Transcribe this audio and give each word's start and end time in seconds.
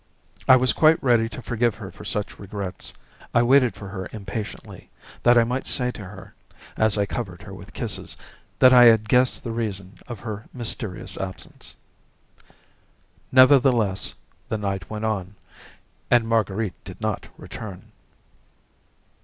I 0.47 0.55
was 0.55 0.73
quite 0.73 0.97
ready 1.03 1.29
to 1.29 1.43
forgive 1.43 1.75
her 1.75 1.91
for 1.91 2.05
such 2.05 2.39
regrets. 2.39 2.91
I 3.35 3.43
waited 3.43 3.75
for 3.75 3.89
her 3.89 4.09
impatiently, 4.11 4.89
that 5.21 5.37
I 5.37 5.43
might 5.43 5.67
say 5.67 5.91
to 5.91 6.03
her, 6.03 6.33
as 6.75 6.97
I 6.97 7.05
covered 7.05 7.43
her 7.43 7.53
with 7.53 7.73
kisses, 7.75 8.17
that 8.57 8.73
I 8.73 8.85
had 8.85 9.07
guessed 9.07 9.43
the 9.43 9.51
reason 9.51 9.99
of 10.07 10.21
her 10.21 10.47
mysterious 10.55 11.17
absence. 11.19 11.75
Nevertheless, 13.31 14.15
the 14.49 14.57
night 14.57 14.89
went 14.89 15.05
on, 15.05 15.35
and 16.09 16.27
Marguerite 16.27 16.83
did 16.83 16.99
not 16.99 17.27
return. 17.37 17.91